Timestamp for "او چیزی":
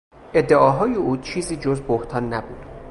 0.95-1.55